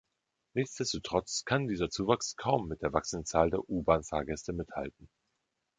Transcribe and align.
Nichtsdestotrotz 0.55 1.43
kann 1.45 1.67
dieser 1.67 1.91
Zuwachs 1.91 2.35
kaum 2.35 2.67
mit 2.67 2.81
der 2.81 2.91
wachsenden 2.91 3.27
Zahl 3.27 3.51
der 3.51 3.69
U-Bahn-Fahrgäste 3.69 4.51
mithalten. 4.51 5.07